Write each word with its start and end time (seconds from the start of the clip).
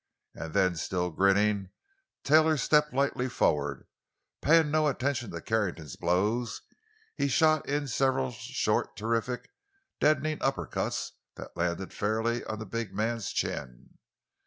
And 0.33 0.55
then, 0.55 0.75
still 0.77 1.11
grinning, 1.11 1.69
Taylor 2.23 2.57
stepped 2.57 2.91
lightly 2.91 3.29
forward. 3.29 3.85
Paying 4.41 4.71
no 4.71 4.87
attention 4.87 5.29
to 5.29 5.41
Carrington's 5.41 5.95
blows, 5.95 6.63
he 7.15 7.27
shot 7.27 7.69
in 7.69 7.87
several 7.87 8.31
short, 8.31 8.95
terrific, 8.95 9.51
deadening 9.99 10.39
uppercuts 10.39 11.11
that 11.35 11.55
landed 11.55 11.93
fairly 11.93 12.43
on 12.45 12.57
the 12.57 12.65
big 12.65 12.95
man's 12.95 13.31
chin. 13.31 13.99